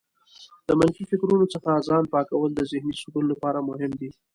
د 0.67 0.69
منفي 0.79 1.03
فکرونو 1.11 1.45
څخه 1.53 1.83
ځان 1.87 2.03
پاکول 2.13 2.49
د 2.55 2.61
ذهنې 2.71 2.93
سکون 3.01 3.25
لپاره 3.31 3.65
مهم 3.69 3.91
دي. 3.99 4.09